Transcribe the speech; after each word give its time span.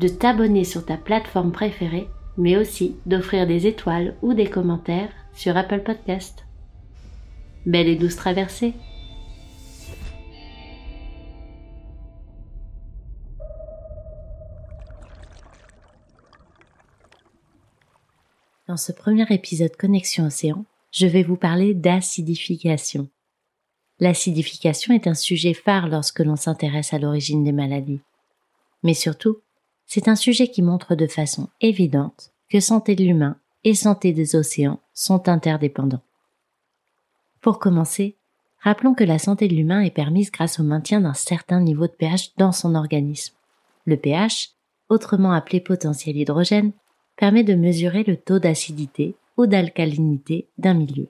de 0.00 0.08
t'abonner 0.08 0.64
sur 0.64 0.84
ta 0.84 0.96
plateforme 0.96 1.52
préférée, 1.52 2.08
mais 2.36 2.56
aussi 2.56 2.96
d'offrir 3.06 3.46
des 3.46 3.66
étoiles 3.66 4.16
ou 4.22 4.34
des 4.34 4.48
commentaires 4.48 5.10
sur 5.34 5.56
Apple 5.56 5.80
Podcast. 5.80 6.44
Belle 7.66 7.88
et 7.88 7.96
douce 7.96 8.16
traversée 8.16 8.74
Dans 18.68 18.76
ce 18.76 18.92
premier 18.92 19.24
épisode 19.30 19.74
Connexion 19.76 20.26
Océan, 20.26 20.66
je 20.92 21.06
vais 21.06 21.22
vous 21.22 21.36
parler 21.36 21.72
d'acidification. 21.72 23.08
L'acidification 23.98 24.94
est 24.94 25.06
un 25.06 25.14
sujet 25.14 25.54
phare 25.54 25.88
lorsque 25.88 26.20
l'on 26.20 26.36
s'intéresse 26.36 26.92
à 26.92 26.98
l'origine 26.98 27.44
des 27.44 27.52
maladies. 27.52 28.02
Mais 28.82 28.92
surtout, 28.92 29.38
c'est 29.88 30.06
un 30.06 30.16
sujet 30.16 30.48
qui 30.48 30.62
montre 30.62 30.94
de 30.94 31.06
façon 31.06 31.48
évidente 31.62 32.30
que 32.50 32.60
santé 32.60 32.94
de 32.94 33.02
l'humain 33.02 33.36
et 33.64 33.74
santé 33.74 34.12
des 34.12 34.36
océans 34.36 34.80
sont 34.92 35.28
interdépendants. 35.28 36.02
Pour 37.40 37.58
commencer, 37.58 38.16
rappelons 38.60 38.94
que 38.94 39.02
la 39.02 39.18
santé 39.18 39.48
de 39.48 39.54
l'humain 39.54 39.80
est 39.80 39.90
permise 39.90 40.30
grâce 40.30 40.60
au 40.60 40.62
maintien 40.62 41.00
d'un 41.00 41.14
certain 41.14 41.60
niveau 41.60 41.86
de 41.86 41.92
pH 41.92 42.36
dans 42.36 42.52
son 42.52 42.74
organisme. 42.74 43.34
Le 43.86 43.96
pH, 43.96 44.50
autrement 44.90 45.32
appelé 45.32 45.58
potentiel 45.60 46.16
hydrogène, 46.16 46.72
permet 47.16 47.42
de 47.42 47.54
mesurer 47.54 48.04
le 48.04 48.18
taux 48.18 48.38
d'acidité 48.38 49.16
ou 49.38 49.46
d'alcalinité 49.46 50.48
d'un 50.58 50.74
milieu. 50.74 51.08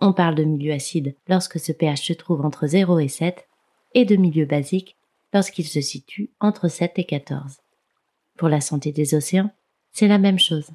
On 0.00 0.12
parle 0.12 0.34
de 0.34 0.44
milieu 0.44 0.72
acide 0.72 1.14
lorsque 1.28 1.60
ce 1.60 1.70
pH 1.70 2.02
se 2.02 2.12
trouve 2.14 2.44
entre 2.44 2.66
0 2.66 2.98
et 2.98 3.08
7 3.08 3.46
et 3.94 4.04
de 4.04 4.16
milieu 4.16 4.44
basique 4.44 4.96
lorsqu'il 5.32 5.66
se 5.66 5.80
situe 5.80 6.30
entre 6.40 6.68
7 6.68 6.98
et 6.98 7.04
14. 7.04 7.58
Pour 8.36 8.48
la 8.48 8.60
santé 8.60 8.92
des 8.92 9.14
océans, 9.14 9.50
c'est 9.92 10.08
la 10.08 10.18
même 10.18 10.38
chose. 10.38 10.70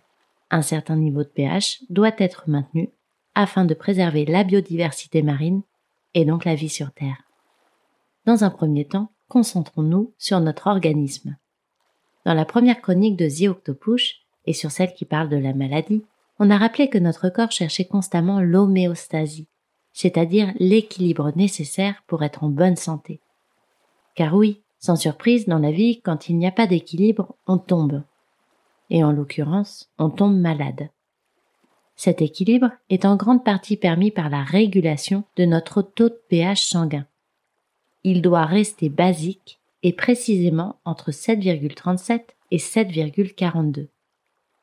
Un 0.52 0.62
certain 0.62 0.96
niveau 0.96 1.24
de 1.24 1.30
pH 1.30 1.82
doit 1.90 2.14
être 2.18 2.44
maintenu 2.48 2.90
afin 3.34 3.66
de 3.66 3.74
préserver 3.74 4.26
la 4.26 4.44
biodiversité 4.44 5.22
marine 5.22 5.62
et 6.14 6.26
donc 6.26 6.46
la 6.46 6.56
vie 6.56 6.70
sur 6.70 6.92
Terre. 6.92 7.24
Dans 8.26 8.44
un 8.44 8.50
premier 8.50 8.86
temps, 8.86 9.12
concentrons-nous 9.28 10.14
sur 10.18 10.40
notre 10.40 10.68
organisme. 10.68 11.36
Dans 12.26 12.34
la 12.34 12.46
première 12.46 12.82
chronique 12.82 13.18
de 13.18 13.28
The 13.28 13.50
Octopus, 13.50 14.26
et 14.46 14.54
sur 14.54 14.72
celle 14.72 14.94
qui 14.94 15.06
parle 15.06 15.30
de 15.30 15.38
la 15.38 15.54
maladie, 15.54 16.04
on 16.40 16.50
a 16.50 16.58
rappelé 16.58 16.90
que 16.90 16.98
notre 16.98 17.30
corps 17.30 17.52
cherchait 17.52 17.86
constamment 17.86 18.42
l'homéostasie, 18.42 19.48
c'est-à-dire 19.94 20.54
l'équilibre 20.60 21.32
nécessaire 21.36 22.04
pour 22.08 22.24
être 22.24 22.44
en 22.44 22.50
bonne 22.50 22.76
santé. 22.76 23.22
Car 24.16 24.34
oui, 24.34 24.62
sans 24.80 24.96
surprise, 24.96 25.46
dans 25.46 25.60
la 25.60 25.72
vie, 25.72 26.02
quand 26.02 26.30
il 26.30 26.38
n'y 26.38 26.48
a 26.48 26.52
pas 26.52 26.68
d'équilibre, 26.68 27.36
on 27.48 27.58
tombe. 27.58 28.04
Et 28.90 29.04
en 29.04 29.12
l'occurrence, 29.12 29.90
on 29.98 30.10
tombe 30.10 30.38
malade. 30.38 30.90
Cet 31.96 32.22
équilibre 32.22 32.72
est 32.90 33.06
en 33.06 33.16
grande 33.16 33.44
partie 33.44 33.78
permis 33.78 34.12
par 34.12 34.30
la 34.30 34.44
régulation 34.44 35.24
de 35.38 35.46
notre 35.46 35.82
taux 35.82 36.10
de 36.10 36.22
pH 36.30 36.66
sanguin. 36.66 37.06
Il 38.04 38.22
doit 38.22 38.46
rester 38.46 38.90
basique 38.90 39.60
et 39.82 39.94
précisément 39.94 40.80
entre 40.86 41.12
7,37 41.12 42.22
et 42.52 42.58
7,42. 42.58 43.88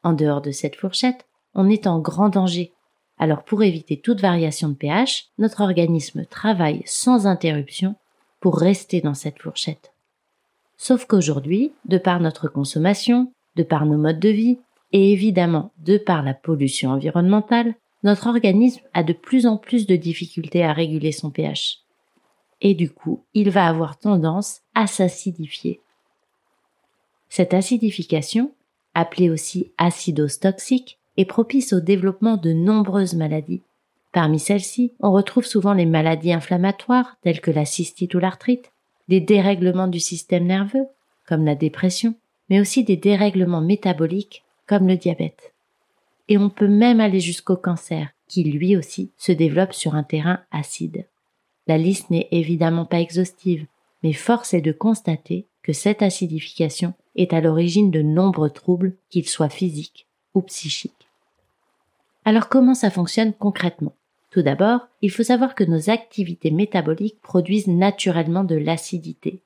En 0.03 0.12
dehors 0.12 0.43
de 0.43 0.51
cette 0.51 0.77
fourchette, 0.77 1.27
on 1.55 1.69
est 1.69 1.87
en 1.87 2.01
grand 2.01 2.29
danger. 2.29 2.73
Alors 3.19 3.45
pour 3.45 3.62
éviter 3.62 4.01
toute 4.01 4.21
variation 4.21 4.69
de 4.69 4.75
pH, 4.75 5.29
notre 5.39 5.62
organisme 5.62 6.25
travaille 6.27 6.83
sans 6.87 7.27
interruption 7.27 7.97
pour 8.43 8.59
rester 8.59 9.01
dans 9.01 9.15
cette 9.15 9.41
fourchette. 9.41 9.93
Sauf 10.77 11.07
qu'aujourd'hui, 11.07 11.73
de 11.85 11.97
par 11.97 12.19
notre 12.19 12.49
consommation, 12.49 13.33
de 13.55 13.63
par 13.63 13.87
nos 13.87 13.97
modes 13.97 14.19
de 14.19 14.31
vie, 14.31 14.59
et 14.91 15.13
évidemment 15.13 15.73
de 15.79 15.97
par 15.97 16.23
la 16.23 16.35
pollution 16.35 16.91
environnementale, 16.91 17.77
notre 18.03 18.27
organisme 18.27 18.83
a 18.95 19.05
de 19.05 19.13
plus 19.13 19.47
en 19.47 19.57
plus 19.57 19.87
de 19.87 19.95
difficultés 19.95 20.65
à 20.65 20.73
réguler 20.73 21.13
son 21.13 21.31
pH. 21.31 21.79
Et 22.61 22.75
du 22.75 22.91
coup, 22.91 23.25
il 23.33 23.51
va 23.51 23.69
avoir 23.69 23.97
tendance 23.97 24.61
à 24.75 24.89
s'acidifier. 24.89 25.81
Cette 27.29 27.55
acidification, 27.55 28.53
appelée 28.93 29.31
aussi 29.31 29.73
acidose 29.79 30.41
toxique, 30.41 30.99
est 31.17 31.27
propice 31.27 31.73
au 31.73 31.81
développement 31.81 32.37
de 32.37 32.53
nombreuses 32.53 33.15
maladies. 33.15 33.63
Parmi 34.12 34.39
celles-ci, 34.39 34.93
on 35.00 35.11
retrouve 35.11 35.47
souvent 35.47 35.73
les 35.73 35.87
maladies 35.87 36.33
inflammatoires 36.33 37.17
telles 37.23 37.41
que 37.41 37.50
la 37.50 37.65
cystite 37.65 38.15
ou 38.15 38.19
l'arthrite, 38.19 38.71
des 39.09 39.21
dérèglements 39.21 39.89
du 39.89 40.00
système 40.00 40.47
nerveux, 40.47 40.87
comme 41.27 41.47
la 41.47 41.55
dépression, 41.55 42.15
mais 42.50 42.61
aussi 42.61 42.84
des 42.84 42.97
dérèglements 42.97 43.62
métaboliques, 43.62 44.45
comme 44.67 44.87
le 44.87 44.97
diabète. 44.97 45.55
Et 46.28 46.37
on 46.37 46.50
peut 46.50 46.69
même 46.69 47.00
aller 47.00 47.21
jusqu'au 47.21 47.56
cancer, 47.56 48.11
qui 48.28 48.45
lui 48.45 48.77
aussi 48.77 49.11
se 49.17 49.33
développe 49.33 49.73
sur 49.73 49.95
un 49.95 50.03
terrain 50.03 50.41
acide. 50.50 51.06
La 51.67 51.79
liste 51.79 52.11
n'est 52.11 52.29
évidemment 52.31 52.84
pas 52.84 53.00
exhaustive, 53.00 53.67
mais 54.03 54.12
force 54.12 54.53
est 54.53 54.61
de 54.61 54.73
constater 54.73 55.47
que 55.62 55.73
cette 55.73 56.03
acidification 56.03 56.93
est 57.17 57.33
à 57.33 57.41
l'origine 57.41 57.91
de 57.91 58.03
nombreux 58.03 58.50
troubles, 58.50 58.94
qu'ils 59.11 59.29
soient 59.29 59.49
physiques 59.49 60.06
ou 60.34 60.43
psychiques. 60.43 61.09
Alors 62.25 62.49
comment 62.49 62.75
ça 62.75 62.91
fonctionne 62.91 63.33
concrètement? 63.33 63.94
Tout 64.32 64.41
d'abord, 64.41 64.88
il 65.03 65.10
faut 65.10 65.22
savoir 65.22 65.54
que 65.54 65.62
nos 65.62 65.91
activités 65.91 66.50
métaboliques 66.50 67.20
produisent 67.20 67.69
naturellement 67.69 68.44
de 68.44 68.56
l'acidité. 68.56 69.43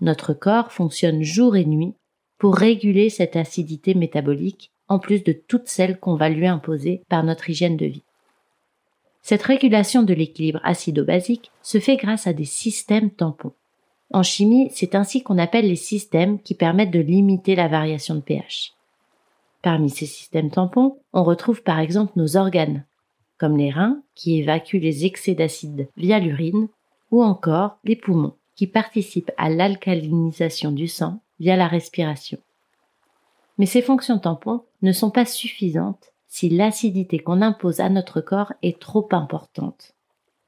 Notre 0.00 0.32
corps 0.32 0.72
fonctionne 0.72 1.22
jour 1.22 1.56
et 1.56 1.66
nuit 1.66 1.92
pour 2.38 2.56
réguler 2.56 3.10
cette 3.10 3.36
acidité 3.36 3.94
métabolique, 3.94 4.72
en 4.88 4.98
plus 4.98 5.22
de 5.22 5.32
toutes 5.32 5.68
celles 5.68 5.98
qu'on 5.98 6.14
va 6.14 6.30
lui 6.30 6.46
imposer 6.46 7.02
par 7.10 7.22
notre 7.22 7.50
hygiène 7.50 7.76
de 7.76 7.84
vie. 7.84 8.04
Cette 9.20 9.42
régulation 9.42 10.02
de 10.02 10.14
l'équilibre 10.14 10.60
acido-basique 10.62 11.50
se 11.60 11.78
fait 11.78 11.96
grâce 11.96 12.26
à 12.26 12.32
des 12.32 12.46
systèmes 12.46 13.10
tampons. 13.10 13.52
En 14.10 14.22
chimie, 14.22 14.70
c'est 14.72 14.94
ainsi 14.94 15.22
qu'on 15.22 15.36
appelle 15.36 15.68
les 15.68 15.76
systèmes 15.76 16.40
qui 16.40 16.54
permettent 16.54 16.92
de 16.92 17.00
limiter 17.00 17.54
la 17.54 17.68
variation 17.68 18.14
de 18.14 18.20
pH. 18.20 18.72
Parmi 19.60 19.90
ces 19.90 20.06
systèmes 20.06 20.50
tampons, 20.50 20.96
on 21.12 21.24
retrouve 21.24 21.62
par 21.62 21.78
exemple 21.78 22.12
nos 22.16 22.38
organes, 22.38 22.84
comme 23.38 23.56
les 23.56 23.70
reins 23.70 24.02
qui 24.14 24.38
évacuent 24.38 24.80
les 24.80 25.06
excès 25.06 25.34
d'acide 25.34 25.88
via 25.96 26.18
l'urine, 26.18 26.68
ou 27.10 27.22
encore 27.22 27.78
les 27.84 27.96
poumons 27.96 28.34
qui 28.54 28.66
participent 28.66 29.30
à 29.36 29.48
l'alcalinisation 29.48 30.72
du 30.72 30.88
sang 30.88 31.20
via 31.38 31.56
la 31.56 31.68
respiration. 31.68 32.38
Mais 33.56 33.66
ces 33.66 33.82
fonctions 33.82 34.18
tampons 34.18 34.64
ne 34.82 34.92
sont 34.92 35.10
pas 35.10 35.24
suffisantes 35.24 36.12
si 36.26 36.48
l'acidité 36.48 37.18
qu'on 37.18 37.40
impose 37.40 37.80
à 37.80 37.88
notre 37.88 38.20
corps 38.20 38.52
est 38.62 38.78
trop 38.78 39.08
importante. 39.12 39.94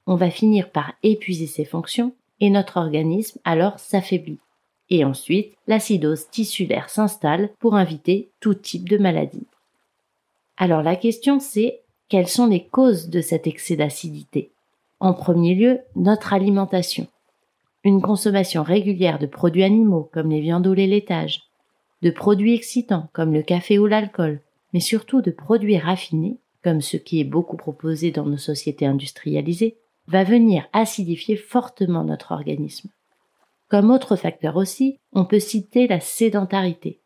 On 0.06 0.14
va 0.14 0.30
finir 0.30 0.70
par 0.70 0.92
épuiser 1.02 1.46
ces 1.46 1.64
fonctions 1.64 2.12
et 2.40 2.50
notre 2.50 2.76
organisme 2.76 3.38
alors 3.44 3.78
s'affaiblit. 3.78 4.40
Et 4.90 5.04
ensuite, 5.04 5.54
l'acidose 5.68 6.28
tissulaire 6.30 6.90
s'installe 6.90 7.50
pour 7.58 7.76
inviter 7.76 8.30
tout 8.40 8.54
type 8.54 8.88
de 8.88 8.98
maladie. 8.98 9.46
Alors 10.56 10.82
la 10.82 10.96
question 10.96 11.40
c'est 11.40 11.80
quelles 12.10 12.28
sont 12.28 12.48
les 12.48 12.66
causes 12.66 13.08
de 13.08 13.20
cet 13.20 13.46
excès 13.46 13.76
d'acidité? 13.76 14.50
En 14.98 15.14
premier 15.14 15.54
lieu, 15.54 15.78
notre 15.94 16.32
alimentation. 16.32 17.06
Une 17.84 18.02
consommation 18.02 18.64
régulière 18.64 19.20
de 19.20 19.26
produits 19.26 19.62
animaux 19.62 20.10
comme 20.12 20.28
les 20.28 20.40
viandes 20.40 20.66
ou 20.66 20.74
les 20.74 20.88
laitages, 20.88 21.44
de 22.02 22.10
produits 22.10 22.54
excitants 22.54 23.08
comme 23.12 23.32
le 23.32 23.42
café 23.42 23.78
ou 23.78 23.86
l'alcool, 23.86 24.40
mais 24.74 24.80
surtout 24.80 25.22
de 25.22 25.30
produits 25.30 25.78
raffinés 25.78 26.36
comme 26.64 26.80
ce 26.80 26.96
qui 26.96 27.20
est 27.20 27.24
beaucoup 27.24 27.56
proposé 27.56 28.10
dans 28.10 28.26
nos 28.26 28.36
sociétés 28.36 28.86
industrialisées, 28.86 29.76
va 30.08 30.24
venir 30.24 30.66
acidifier 30.72 31.36
fortement 31.36 32.04
notre 32.04 32.32
organisme. 32.32 32.90
Comme 33.68 33.90
autre 33.90 34.16
facteur 34.16 34.56
aussi, 34.56 34.98
on 35.12 35.24
peut 35.24 35.38
citer 35.38 35.86
la 35.86 36.00
sédentarité. 36.00 36.98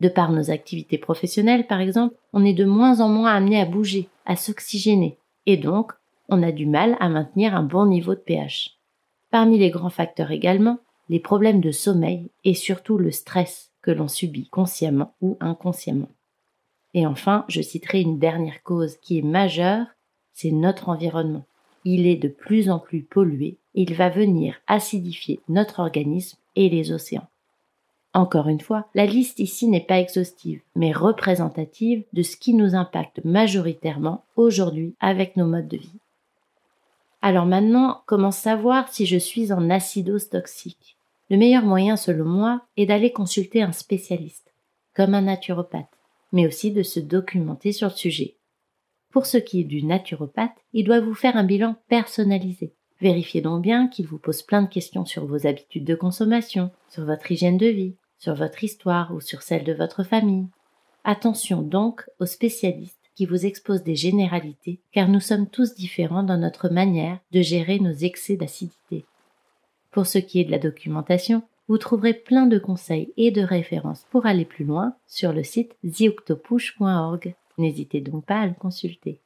De 0.00 0.08
par 0.08 0.32
nos 0.32 0.50
activités 0.50 0.98
professionnelles, 0.98 1.66
par 1.66 1.80
exemple, 1.80 2.14
on 2.32 2.44
est 2.44 2.54
de 2.54 2.64
moins 2.64 3.00
en 3.00 3.08
moins 3.08 3.34
amené 3.34 3.60
à 3.60 3.66
bouger, 3.66 4.08
à 4.24 4.36
s'oxygéner, 4.36 5.18
et 5.46 5.56
donc 5.56 5.92
on 6.28 6.42
a 6.42 6.52
du 6.52 6.66
mal 6.66 6.96
à 7.00 7.08
maintenir 7.08 7.54
un 7.54 7.62
bon 7.62 7.86
niveau 7.86 8.14
de 8.14 8.20
pH. 8.20 8.78
Parmi 9.30 9.58
les 9.58 9.70
grands 9.70 9.90
facteurs 9.90 10.30
également, 10.30 10.78
les 11.08 11.20
problèmes 11.20 11.60
de 11.60 11.72
sommeil 11.72 12.30
et 12.44 12.54
surtout 12.54 12.96
le 12.96 13.10
stress 13.10 13.72
que 13.82 13.90
l'on 13.90 14.08
subit 14.08 14.48
consciemment 14.48 15.14
ou 15.20 15.36
inconsciemment. 15.40 16.08
Et 16.94 17.06
enfin, 17.06 17.44
je 17.48 17.60
citerai 17.60 18.00
une 18.00 18.18
dernière 18.18 18.62
cause 18.62 18.96
qui 18.96 19.18
est 19.18 19.22
majeure, 19.22 19.86
c'est 20.32 20.50
notre 20.50 20.88
environnement. 20.88 21.44
Il 21.84 22.06
est 22.06 22.16
de 22.16 22.28
plus 22.28 22.70
en 22.70 22.78
plus 22.78 23.02
pollué, 23.02 23.58
il 23.74 23.94
va 23.94 24.08
venir 24.08 24.56
acidifier 24.66 25.40
notre 25.48 25.80
organisme 25.80 26.38
et 26.56 26.68
les 26.68 26.92
océans. 26.92 27.28
Encore 28.12 28.48
une 28.48 28.60
fois, 28.60 28.88
la 28.94 29.06
liste 29.06 29.38
ici 29.38 29.68
n'est 29.68 29.84
pas 29.84 30.00
exhaustive, 30.00 30.60
mais 30.74 30.92
représentative 30.92 32.04
de 32.12 32.22
ce 32.22 32.36
qui 32.36 32.54
nous 32.54 32.74
impacte 32.74 33.24
majoritairement 33.24 34.24
aujourd'hui 34.36 34.94
avec 35.00 35.36
nos 35.36 35.46
modes 35.46 35.68
de 35.68 35.76
vie. 35.76 36.00
Alors 37.22 37.46
maintenant, 37.46 38.02
comment 38.06 38.32
savoir 38.32 38.92
si 38.92 39.06
je 39.06 39.18
suis 39.18 39.52
en 39.52 39.70
acidose 39.70 40.28
toxique? 40.28 40.96
Le 41.28 41.36
meilleur 41.36 41.62
moyen 41.62 41.96
selon 41.96 42.24
moi 42.24 42.62
est 42.76 42.86
d'aller 42.86 43.12
consulter 43.12 43.62
un 43.62 43.72
spécialiste, 43.72 44.52
comme 44.94 45.14
un 45.14 45.22
naturopathe 45.22 46.00
mais 46.32 46.46
aussi 46.46 46.70
de 46.70 46.82
se 46.82 47.00
documenter 47.00 47.72
sur 47.72 47.88
le 47.88 47.94
sujet. 47.94 48.36
Pour 49.10 49.26
ce 49.26 49.38
qui 49.38 49.60
est 49.60 49.64
du 49.64 49.82
naturopathe, 49.82 50.56
il 50.72 50.84
doit 50.84 51.00
vous 51.00 51.14
faire 51.14 51.36
un 51.36 51.44
bilan 51.44 51.76
personnalisé. 51.88 52.72
Vérifiez 53.00 53.40
donc 53.40 53.62
bien 53.62 53.88
qu'il 53.88 54.06
vous 54.06 54.18
pose 54.18 54.42
plein 54.42 54.62
de 54.62 54.68
questions 54.68 55.04
sur 55.04 55.26
vos 55.26 55.46
habitudes 55.46 55.84
de 55.84 55.94
consommation, 55.94 56.70
sur 56.90 57.04
votre 57.04 57.30
hygiène 57.32 57.56
de 57.56 57.66
vie, 57.66 57.94
sur 58.20 58.34
votre 58.34 58.62
histoire 58.62 59.12
ou 59.12 59.20
sur 59.20 59.42
celle 59.42 59.64
de 59.64 59.72
votre 59.72 60.04
famille. 60.04 60.46
Attention 61.02 61.62
donc 61.62 62.04
aux 62.20 62.26
spécialistes 62.26 63.10
qui 63.16 63.26
vous 63.26 63.44
exposent 63.44 63.82
des 63.82 63.96
généralités, 63.96 64.78
car 64.92 65.08
nous 65.08 65.20
sommes 65.20 65.48
tous 65.48 65.74
différents 65.74 66.22
dans 66.22 66.38
notre 66.38 66.68
manière 66.68 67.18
de 67.32 67.40
gérer 67.40 67.80
nos 67.80 67.92
excès 67.92 68.36
d'acidité. 68.36 69.04
Pour 69.90 70.06
ce 70.06 70.18
qui 70.18 70.40
est 70.40 70.44
de 70.44 70.50
la 70.50 70.58
documentation, 70.58 71.42
vous 71.68 71.78
trouverez 71.78 72.14
plein 72.14 72.46
de 72.46 72.58
conseils 72.58 73.12
et 73.16 73.30
de 73.30 73.42
références 73.42 74.06
pour 74.10 74.26
aller 74.26 74.44
plus 74.44 74.64
loin 74.64 74.94
sur 75.06 75.32
le 75.32 75.42
site 75.42 75.76
theoctopush.org. 75.82 77.34
N'hésitez 77.58 78.00
donc 78.00 78.24
pas 78.24 78.40
à 78.40 78.46
le 78.46 78.54
consulter. 78.54 79.20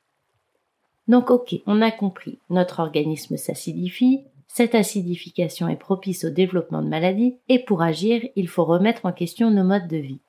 Donc 1.06 1.30
ok, 1.30 1.56
on 1.66 1.82
a 1.82 1.90
compris, 1.90 2.38
notre 2.50 2.80
organisme 2.80 3.36
s'acidifie, 3.36 4.24
cette 4.54 4.74
acidification 4.74 5.68
est 5.68 5.76
propice 5.76 6.24
au 6.24 6.30
développement 6.30 6.80
de 6.80 6.88
maladies, 6.88 7.36
et 7.50 7.58
pour 7.58 7.82
agir, 7.82 8.22
il 8.36 8.48
faut 8.48 8.64
remettre 8.64 9.04
en 9.04 9.12
question 9.12 9.50
nos 9.50 9.64
modes 9.64 9.88
de 9.88 9.98
vie. 9.98 10.20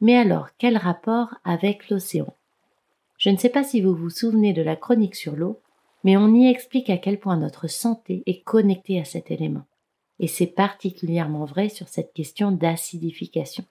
Mais 0.00 0.16
alors, 0.16 0.48
quel 0.58 0.76
rapport 0.76 1.34
avec 1.44 1.88
l'océan? 1.88 2.34
Je 3.18 3.30
ne 3.30 3.36
sais 3.36 3.50
pas 3.50 3.62
si 3.62 3.80
vous 3.80 3.94
vous 3.94 4.10
souvenez 4.10 4.52
de 4.52 4.62
la 4.62 4.74
chronique 4.74 5.14
sur 5.14 5.36
l'eau, 5.36 5.60
mais 6.02 6.16
on 6.16 6.34
y 6.34 6.48
explique 6.48 6.90
à 6.90 6.96
quel 6.96 7.20
point 7.20 7.36
notre 7.36 7.68
santé 7.68 8.24
est 8.26 8.42
connectée 8.42 8.98
à 8.98 9.04
cet 9.04 9.30
élément 9.30 9.64
et 10.18 10.26
c'est 10.26 10.46
particulièrement 10.46 11.44
vrai 11.44 11.68
sur 11.68 11.88
cette 11.88 12.12
question 12.12 12.50
d'acidification. 12.50 13.64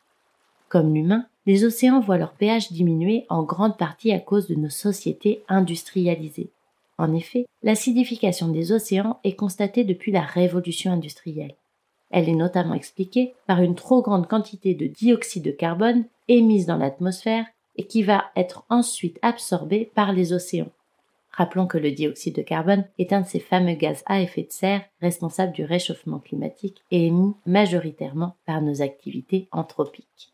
Comme 0.70 0.94
l'humain, 0.94 1.28
les 1.46 1.64
océans 1.64 2.00
voient 2.00 2.18
leur 2.18 2.34
pH 2.34 2.72
diminuer 2.72 3.26
en 3.30 3.44
grande 3.44 3.78
partie 3.78 4.12
à 4.12 4.20
cause 4.20 4.48
de 4.48 4.56
nos 4.56 4.70
sociétés 4.70 5.44
industrialisées. 5.48 6.50
En 6.98 7.14
effet, 7.14 7.46
l'acidification 7.64 8.48
des 8.48 8.72
océans 8.72 9.20
est 9.24 9.36
constatée 9.36 9.84
depuis 9.84 10.12
la 10.12 10.22
révolution 10.22 10.92
industrielle. 10.92 11.56
Elle 12.12 12.30
est 12.30 12.36
notamment 12.36 12.74
expliquée 12.74 13.34
par 13.48 13.62
une 13.62 13.76
trop 13.76 14.02
grande 14.02 14.28
quantité 14.28 14.74
de 14.74 14.88
dioxyde 14.88 15.44
de 15.44 15.52
carbone 15.52 16.06
émise 16.28 16.66
dans 16.66 16.78
l'atmosphère 16.78 17.46
et 17.76 17.86
qui 17.86 18.04
va 18.04 18.26
être 18.36 18.64
ensuite 18.70 19.20
absorbée 19.22 19.92
par 19.94 20.14
les 20.14 20.32
océans. 20.32 20.72
Rappelons 21.32 21.68
que 21.68 21.78
le 21.78 21.92
dioxyde 21.92 22.36
de 22.36 22.42
carbone 22.42 22.86
est 22.98 23.12
un 23.12 23.22
de 23.22 23.28
ces 23.28 23.42
fameux 23.42 23.74
gaz 23.74 24.04
à 24.06 24.22
effet 24.22 24.44
de 24.44 24.52
serre 24.52 24.86
responsables 25.02 25.52
du 25.52 25.66
réchauffement 25.66 26.20
climatique 26.20 26.82
et 26.92 27.08
émis 27.08 27.34
majoritairement 27.46 28.38
par 28.46 28.62
nos 28.62 28.82
activités 28.82 29.50
anthropiques. 29.52 30.32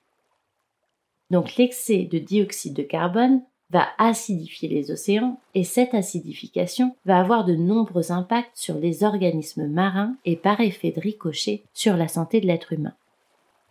Donc 1.31 1.55
l'excès 1.55 2.03
de 2.03 2.19
dioxyde 2.19 2.75
de 2.75 2.83
carbone 2.83 3.41
va 3.71 3.87
acidifier 3.97 4.67
les 4.67 4.91
océans 4.91 5.39
et 5.55 5.63
cette 5.63 5.93
acidification 5.93 6.95
va 7.05 7.19
avoir 7.19 7.45
de 7.45 7.55
nombreux 7.55 8.11
impacts 8.11 8.55
sur 8.55 8.75
les 8.75 9.03
organismes 9.03 9.67
marins 9.67 10.15
et 10.25 10.35
par 10.35 10.59
effet 10.59 10.91
de 10.91 10.99
ricochet 10.99 11.63
sur 11.73 11.95
la 11.95 12.07
santé 12.07 12.41
de 12.41 12.47
l'être 12.47 12.73
humain. 12.73 12.93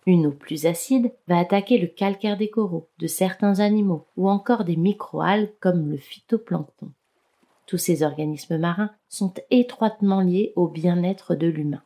Une 0.07 0.27
eau 0.27 0.33
plus 0.33 0.67
acide 0.67 1.13
va 1.29 1.39
attaquer 1.39 1.79
le 1.79 1.87
calcaire 1.87 2.39
des 2.39 2.49
coraux, 2.49 2.89
de 2.99 3.07
certains 3.07 3.61
animaux 3.61 4.07
ou 4.17 4.31
encore 4.31 4.65
des 4.65 4.77
microalgues 4.77 5.53
comme 5.61 5.91
le 5.91 5.99
phytoplancton. 5.99 6.91
Tous 7.67 7.79
ces 7.79 8.03
organismes 8.03 8.59
marins 8.59 8.91
sont 9.09 9.35
étroitement 9.51 10.23
liés 10.23 10.53
au 10.57 10.67
bien-être 10.67 11.35
de 11.35 11.47
l'humain. 11.47 11.83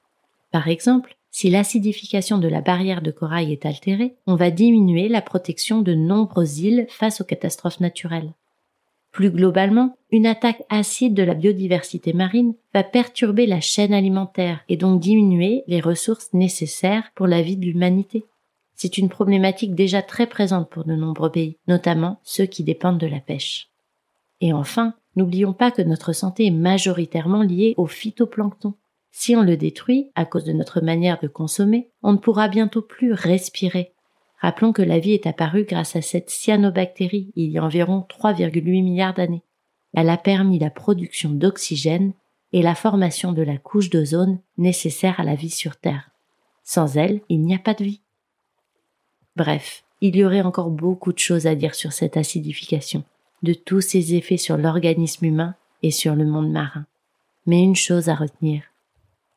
Par 0.52 0.68
exemple, 0.68 1.16
si 1.34 1.50
l'acidification 1.50 2.38
de 2.38 2.46
la 2.46 2.60
barrière 2.60 3.02
de 3.02 3.10
corail 3.10 3.50
est 3.50 3.66
altérée, 3.66 4.14
on 4.28 4.36
va 4.36 4.52
diminuer 4.52 5.08
la 5.08 5.20
protection 5.20 5.82
de 5.82 5.92
nombreuses 5.92 6.60
îles 6.60 6.86
face 6.88 7.20
aux 7.20 7.24
catastrophes 7.24 7.80
naturelles. 7.80 8.32
Plus 9.10 9.30
globalement, 9.30 9.96
une 10.12 10.26
attaque 10.26 10.62
acide 10.68 11.12
de 11.12 11.24
la 11.24 11.34
biodiversité 11.34 12.12
marine 12.12 12.54
va 12.72 12.84
perturber 12.84 13.46
la 13.46 13.60
chaîne 13.60 13.92
alimentaire 13.92 14.60
et 14.68 14.76
donc 14.76 15.00
diminuer 15.00 15.64
les 15.66 15.80
ressources 15.80 16.32
nécessaires 16.34 17.10
pour 17.16 17.26
la 17.26 17.42
vie 17.42 17.56
de 17.56 17.64
l'humanité. 17.64 18.26
C'est 18.76 18.96
une 18.96 19.08
problématique 19.08 19.74
déjà 19.74 20.02
très 20.02 20.28
présente 20.28 20.70
pour 20.70 20.84
de 20.84 20.94
nombreux 20.94 21.32
pays, 21.32 21.56
notamment 21.66 22.20
ceux 22.22 22.46
qui 22.46 22.62
dépendent 22.62 22.98
de 22.98 23.08
la 23.08 23.18
pêche. 23.18 23.70
Et 24.40 24.52
enfin, 24.52 24.94
N'oublions 25.16 25.52
pas 25.52 25.70
que 25.70 25.82
notre 25.82 26.12
santé 26.12 26.46
est 26.46 26.50
majoritairement 26.50 27.42
liée 27.42 27.74
au 27.76 27.86
phytoplancton. 27.86 28.74
Si 29.16 29.36
on 29.36 29.42
le 29.42 29.56
détruit, 29.56 30.10
à 30.16 30.24
cause 30.24 30.42
de 30.42 30.52
notre 30.52 30.80
manière 30.80 31.20
de 31.20 31.28
consommer, 31.28 31.88
on 32.02 32.14
ne 32.14 32.18
pourra 32.18 32.48
bientôt 32.48 32.82
plus 32.82 33.12
respirer. 33.12 33.92
Rappelons 34.40 34.72
que 34.72 34.82
la 34.82 34.98
vie 34.98 35.12
est 35.12 35.28
apparue 35.28 35.62
grâce 35.62 35.94
à 35.94 36.02
cette 36.02 36.30
cyanobactérie 36.30 37.30
il 37.36 37.52
y 37.52 37.58
a 37.58 37.64
environ 37.64 38.04
3,8 38.10 38.60
milliards 38.64 39.14
d'années. 39.14 39.44
Elle 39.94 40.10
a 40.10 40.16
permis 40.16 40.58
la 40.58 40.68
production 40.68 41.30
d'oxygène 41.30 42.12
et 42.52 42.60
la 42.60 42.74
formation 42.74 43.30
de 43.30 43.42
la 43.42 43.56
couche 43.56 43.88
d'ozone 43.88 44.40
nécessaire 44.58 45.20
à 45.20 45.22
la 45.22 45.36
vie 45.36 45.48
sur 45.48 45.76
Terre. 45.76 46.10
Sans 46.64 46.96
elle, 46.96 47.20
il 47.28 47.44
n'y 47.44 47.54
a 47.54 47.60
pas 47.60 47.74
de 47.74 47.84
vie. 47.84 48.02
Bref, 49.36 49.84
il 50.00 50.16
y 50.16 50.24
aurait 50.24 50.42
encore 50.42 50.70
beaucoup 50.70 51.12
de 51.12 51.20
choses 51.20 51.46
à 51.46 51.54
dire 51.54 51.76
sur 51.76 51.92
cette 51.92 52.16
acidification 52.16 53.04
de 53.44 53.54
tous 53.54 53.80
ses 53.80 54.16
effets 54.16 54.38
sur 54.38 54.56
l'organisme 54.56 55.24
humain 55.24 55.54
et 55.84 55.92
sur 55.92 56.16
le 56.16 56.26
monde 56.26 56.50
marin. 56.50 56.84
Mais 57.46 57.62
une 57.62 57.76
chose 57.76 58.08
à 58.08 58.16
retenir, 58.16 58.64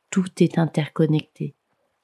tout 0.09 0.27
est 0.39 0.57
interconnecté. 0.57 1.53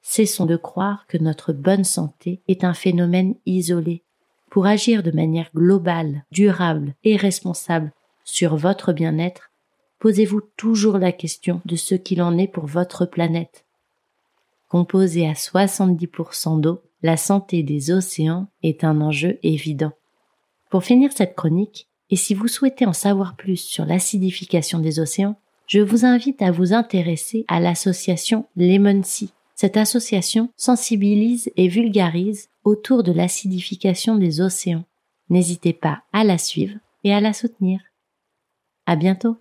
Cessons 0.01 0.45
de 0.45 0.57
croire 0.57 1.07
que 1.07 1.17
notre 1.17 1.53
bonne 1.53 1.85
santé 1.85 2.41
est 2.47 2.63
un 2.63 2.73
phénomène 2.73 3.35
isolé. 3.45 4.03
Pour 4.51 4.65
agir 4.65 5.01
de 5.01 5.11
manière 5.11 5.49
globale, 5.55 6.25
durable 6.31 6.95
et 7.03 7.15
responsable 7.15 7.91
sur 8.23 8.55
votre 8.55 8.93
bien-être, 8.93 9.51
posez-vous 9.99 10.41
toujours 10.57 10.97
la 10.97 11.11
question 11.11 11.61
de 11.65 11.75
ce 11.75 11.95
qu'il 11.95 12.21
en 12.21 12.37
est 12.37 12.47
pour 12.47 12.65
votre 12.65 13.05
planète. 13.05 13.65
Composée 14.67 15.27
à 15.27 15.33
70% 15.33 16.59
d'eau, 16.59 16.81
la 17.01 17.17
santé 17.17 17.63
des 17.63 17.91
océans 17.91 18.47
est 18.63 18.83
un 18.83 19.01
enjeu 19.01 19.39
évident. 19.43 19.93
Pour 20.69 20.83
finir 20.83 21.11
cette 21.13 21.35
chronique, 21.35 21.87
et 22.09 22.15
si 22.15 22.33
vous 22.33 22.47
souhaitez 22.47 22.85
en 22.85 22.93
savoir 22.93 23.35
plus 23.35 23.57
sur 23.57 23.85
l'acidification 23.85 24.79
des 24.79 24.99
océans, 24.99 25.39
je 25.67 25.79
vous 25.79 26.05
invite 26.05 26.41
à 26.41 26.51
vous 26.51 26.73
intéresser 26.73 27.45
à 27.47 27.59
l'association 27.59 28.45
Lemon 28.55 29.01
Sea. 29.03 29.31
Cette 29.55 29.77
association 29.77 30.49
sensibilise 30.57 31.51
et 31.55 31.67
vulgarise 31.67 32.49
autour 32.63 33.03
de 33.03 33.11
l'acidification 33.11 34.15
des 34.15 34.41
océans. 34.41 34.83
N'hésitez 35.29 35.73
pas 35.73 36.03
à 36.11 36.23
la 36.23 36.37
suivre 36.37 36.77
et 37.03 37.13
à 37.13 37.21
la 37.21 37.33
soutenir. 37.33 37.79
À 38.85 38.95
bientôt! 38.95 39.37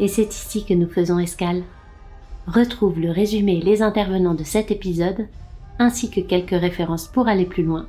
Et 0.00 0.08
c'est 0.08 0.32
ici 0.32 0.64
que 0.64 0.74
nous 0.74 0.88
faisons 0.88 1.18
escale. 1.18 1.64
Retrouve 2.46 2.98
le 3.00 3.10
résumé 3.10 3.58
et 3.58 3.62
les 3.62 3.82
intervenants 3.82 4.34
de 4.34 4.44
cet 4.44 4.70
épisode 4.70 5.28
ainsi 5.78 6.10
que 6.10 6.20
quelques 6.20 6.50
références 6.50 7.08
pour 7.08 7.28
aller 7.28 7.46
plus 7.46 7.64
loin 7.64 7.88